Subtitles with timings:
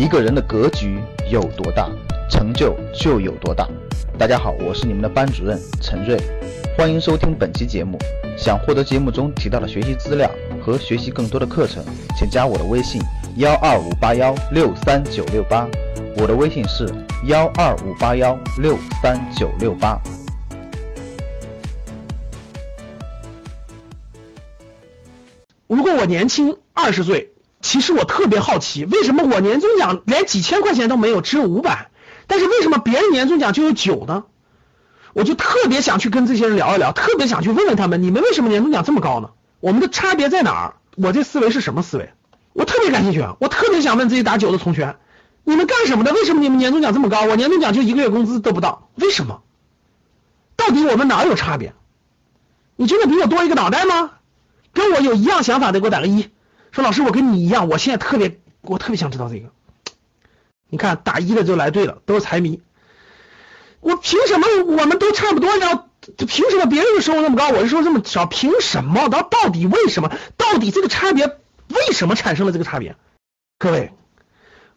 [0.00, 0.98] 一个人的格局
[1.30, 1.86] 有多大，
[2.30, 3.68] 成就就有多大。
[4.16, 6.18] 大家好，我是你们的班主任陈瑞，
[6.74, 7.98] 欢迎收听本期节目。
[8.34, 10.30] 想获得节目中提到的学习资料
[10.64, 11.84] 和学习更多的课程，
[12.16, 12.98] 请加我的微信
[13.36, 15.68] 幺二五八幺六三九六八。
[16.16, 16.88] 我的微信是
[17.26, 20.00] 幺二五八幺六三九六八。
[25.66, 27.30] 如果我年轻二十岁，
[27.60, 31.90] 其实我特别好奇，为什么我年终奖连几千块钱都没有，只有五百？
[32.26, 34.24] 但是为什么别人年终奖就有九呢？
[35.12, 39.30] 我就特别想去跟这些人聊一聊，特别想去问问他们，你们为什么年终奖这么高呢？
[39.60, 40.74] 我们的差别在哪儿？
[40.96, 42.10] 我这思维是什么思维？
[42.52, 44.96] 我特别感兴趣，我特别想问这些打九的同学，
[45.44, 46.12] 你们干什么的？
[46.12, 47.24] 为什么你们年终奖这么高？
[47.24, 49.42] 我年终奖就一个月工资都不到，为什么？
[50.56, 51.74] 到底我们哪有差别？
[52.76, 54.12] 你真的比我多一个脑袋吗？
[54.72, 56.30] 跟我有一样想法的，给我打个一。
[56.72, 59.50] 说老师，我跟你一样，我现在特别，我特别想知道这个。
[60.68, 62.62] 你看打一的就来对了，都是财迷。
[63.80, 64.46] 我凭什么？
[64.76, 68.26] 我们都差不多要，凭什么别人的收入那么高，我的收入这么少？
[68.26, 69.08] 凭什么？
[69.08, 70.12] 到到底为什么？
[70.36, 72.94] 到底这个差别为什么产生了这个差别？
[73.58, 73.92] 各位，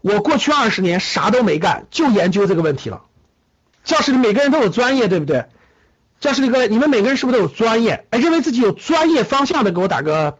[0.00, 3.02] 我过去二十年啥都没干，就研究这个问题了。
[3.84, 5.46] 教室里每个人都有专业，对不对？
[6.20, 8.06] 教室里各位，你们每个人是不是都有专业？
[8.10, 10.38] 哎，认为自己有专业方向的，给我打个。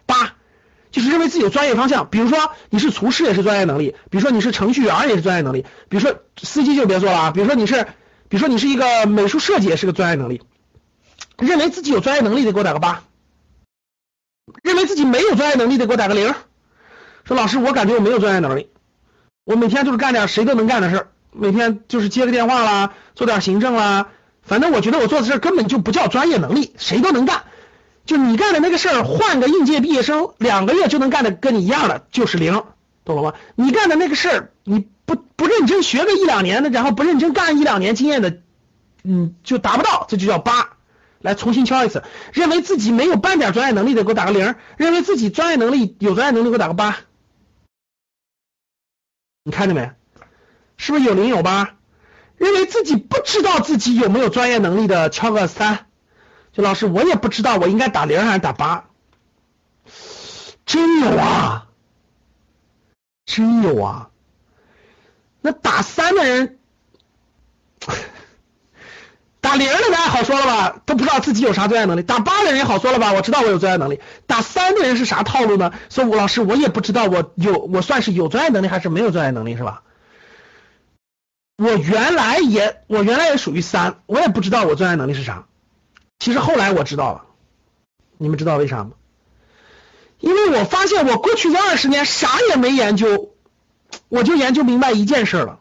[0.93, 7.85] 就是认为自己有专业方向，比如说你是厨师也是专业能力，比如说你是程序员也是专业能力，比如说司机就别做了啊，比如说你是，
[8.29, 10.43] 比如说你是一个美术设计也是个专业能力，
[11.39, 13.03] 认为自己有专业能力的给我打个八，
[14.63, 16.35] 认为自己没有专业能力的给我打个零。
[17.25, 18.69] 说老师，我感觉我没有专业能力，
[19.45, 24.09] 我每天就是干点谁都能干的事儿，每天就是接个电话啦，做点行政啦，
[24.43, 27.45] 反正我觉得我做的事根本就不叫专业能力，谁都能干。
[28.05, 32.65] 就你干的那个事儿，换个应届毕业生两个月就能干的跟你一样的，就是零，
[33.05, 33.35] 懂了吗？
[33.55, 38.41] 你干的那个事儿，你不不认真学个一两年的，然后不认真干一两年经验的，
[39.05, 40.71] 嗯，就达不到，这就叫八。
[41.21, 42.03] 来重新敲一次，
[42.33, 46.99] 认为自己没有半点专业能力的，给我打个零；认为自己专业能力有专业能力，给我打个八。
[49.45, 49.93] 你看见没？
[50.77, 51.77] 是不是有零有八？
[52.37, 55.87] 认为自己不知道自己有没有专业能力的，敲个三。
[56.53, 58.85] 就老师，我也不知道我应该打零还是打八，
[60.67, 61.67] 真有啊，
[63.25, 64.11] 真有啊。
[65.41, 66.59] 那打三的人，
[69.41, 70.83] 打零的人好说了吧？
[70.85, 72.03] 都不知道自己有啥专业能力。
[72.03, 73.13] 打八的人也好说了吧？
[73.13, 74.01] 我知道我有专业能力。
[74.27, 75.73] 打三的人是啥套路呢？
[75.89, 79.83] 说吴老师，我也不知道我有，我算是有专业能力还是没有专业能力是吧？
[81.57, 85.47] 我原来也，我原来也属于三，我也不知道我专业能力是啥。
[86.23, 87.25] 其实后来我知道了，
[88.17, 88.93] 你们知道为啥吗？
[90.21, 93.35] 因为我发现我过去这二十年啥也没研究，
[94.09, 95.59] 我就研究明白一件事了，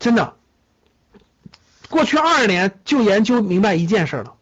[0.00, 0.34] 真的，
[1.90, 4.34] 过去二十年就研究明白一件事了，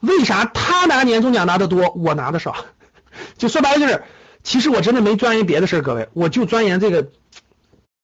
[0.00, 2.56] 为啥他拿年终奖拿的多，我拿的少？
[3.38, 4.02] 就说白了就是，
[4.42, 7.12] 其实我真的没钻研别的事各位，我就钻研这个，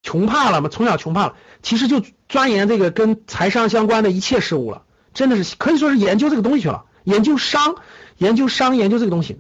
[0.05, 4.85] 穷怕了嘛，从小穷怕了，其实就钻研这个跟财商相关的一切事物了。
[5.15, 7.77] 真的是可以说是研究这个东西去了，研究商，
[8.19, 9.39] 研究商，研究这个东西，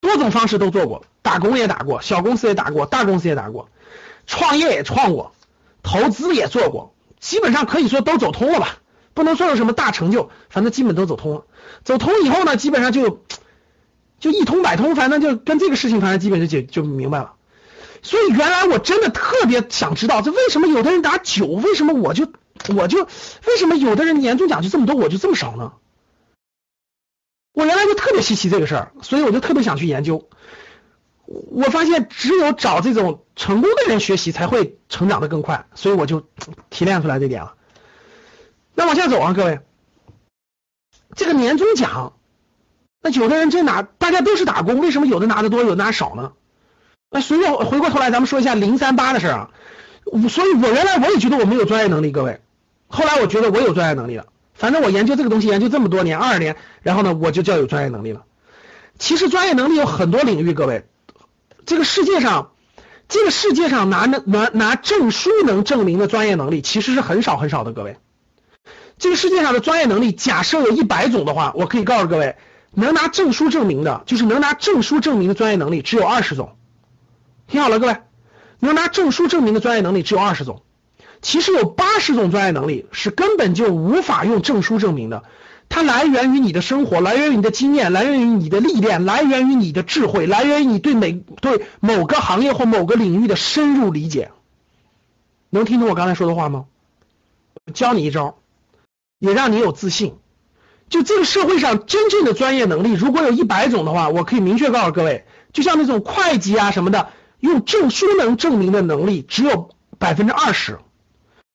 [0.00, 3.68] 多种方式都做过，打工也打过，小公司也打过，大公司也打过，
[4.26, 5.32] 创业也创过，
[5.82, 8.78] 投资也做过，基本上可以说都走通了吧，
[9.12, 11.44] 不能说有什么大成就，反正基本都走通了。
[11.84, 13.24] 走通以后呢，基本上就
[14.20, 17.32] 就一通百通，反正就跟这个事情，反正基本就解就明白了。
[18.02, 22.30] 所以原来我真的特别想知道，这为什么有的人打九，为什么我就？
[22.76, 25.72] 我就为什么有的人年终奖就这么多，我就这么少呢？
[27.52, 30.28] 我原来就特别稀奇这个事儿，所以我就特别想去研究。
[31.26, 36.26] 我发现只有找这种成功的人学习，才会成长的更快，所以我就
[36.70, 37.54] 提炼出来这点了。
[38.74, 39.60] 那往下走啊，各位，
[41.16, 42.14] 这个年终奖，
[43.02, 46.32] 那有的人真拿，大家都是打工，为什么有的拿的多，有的拿少呢？
[47.10, 49.50] 那随便回过头来，咱们说一下零三八的事儿啊。
[50.30, 52.40] 所以我原来我也觉得我没有专业能力，各位。
[52.88, 58.24] 后来我觉得我有专业能力了，反正我研究这个东西研究这么多年，二十年，然后呢我就叫有专业能力了。
[58.98, 60.84] 其实专业能力有很多领域，各位，
[61.66, 62.50] 这个世界上，
[63.08, 67.96] 这个世界上拿拿拿证书能证明的专业能力其实是很少很少的，各位。
[68.98, 72.36] 这个世界上的专业能力，假设有一百种的话，我可以告诉各位，
[72.72, 76.56] 能拿证书证明的，就是能拿证书证明的专业能力只有二十种。
[77.46, 77.98] 听好了，各位，
[78.58, 80.62] 能拿证书证明的专业能力只有二十种。
[81.20, 85.24] 其实有八十种专业能力是根本就无法用证书证明的，
[85.68, 94.30] 它来源于你的生活，来源于你的经验，来源于你的历练，来源于你的智慧，来源于你对每对某个行业或某个领域的深入理解。
[95.50, 96.66] 能听懂我刚才说的话吗？
[97.74, 98.36] 教你一招，
[99.18, 100.14] 也让你有自信。
[100.88, 107.10] 就这个社会上真正的专业能力，如果有一百种的话，我可以明确告诉各位，就像那种会计啊什么的，
[107.40, 110.78] 用证书能证明的能力只有百分之二十。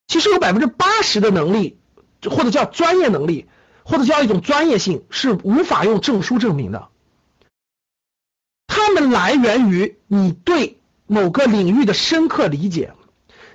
[0.08, 1.78] 其实有百分之八十的能力，
[2.30, 3.48] 或者叫专业能力，
[3.84, 6.90] 或者叫一种专业性，是无法用证书证明的。
[8.68, 12.94] 它们来源于你对某个领域的深刻理解，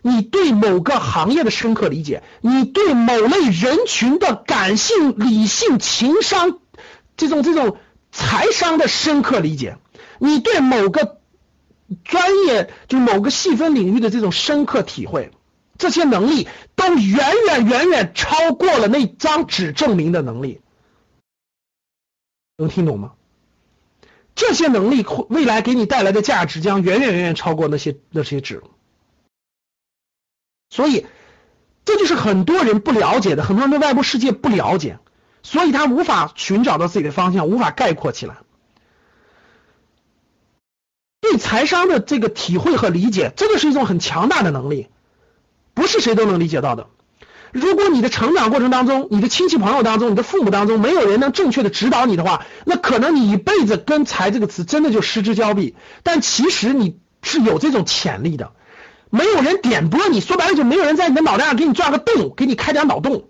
[0.02, 6.58] 你对某个行业的深刻理解，你对某类人群的感性、理性、情商
[7.16, 7.76] 这种这种
[8.10, 9.76] 财商的深刻理解，
[10.18, 11.18] 你对某个
[12.04, 15.30] 专业就某个细分领域的这种深刻体会。
[15.78, 20.60] 这些能力都远远远远超过了那张纸证明的能力，
[22.56, 23.12] 能听懂吗？
[24.34, 28.62] 这些能力未来给你带来的价值将远远远远超过那些那些纸，
[30.70, 31.06] 所以
[31.84, 35.00] 这就是很多人不了解的，很多人对外部世界不了解，
[35.42, 38.36] 所以他无法寻找到自己的方向，无法概括起来。
[41.20, 44.88] 对财商的这个体会和理解，真的是一种很强大的能力。
[45.88, 46.87] 是谁都能理解到的。
[47.50, 55.75] 如果你的成长过程当中，你的亲戚朋友当中，你的父母当中，没有人能正确的指导你的话，那可能你一辈子跟“财”这个词真的就失之交臂。
[56.02, 58.52] 但其实你是有这种潜力的，
[59.08, 63.25] 没有人点拨你，说白了就没有人在你的脑袋上给你钻个洞，给你开点脑洞。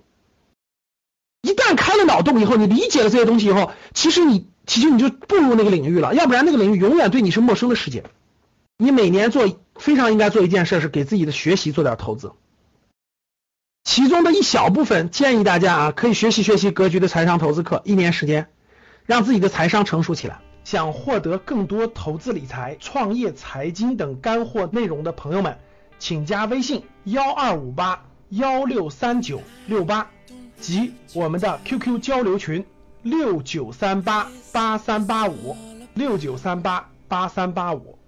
[1.43, 8.05] 一旦开了脑洞以后，你理解了这些东西以后，其实你其实你就步入那个领域了，要不然那个领域永远对你是陌生的世界。
[8.77, 9.49] 你每年做。
[9.79, 12.33] 非常应该做一件事，是给自己的学习做点投资。
[13.91, 18.49] 其中的一小部分，建议大家啊，可以学习学习格局的财商投资课，一年时间，
[19.07, 20.41] 让自己的财商成熟起来。
[20.63, 25.57] 想获得更多投资理财、创业、财经等干货内容的朋友们，
[25.99, 30.11] 请加微信幺二五八幺六三九六八
[30.61, 32.67] 及我们的 QQ 交流群
[33.03, 35.57] 六九三八八三八五
[35.95, 37.99] 六九三八八三八五。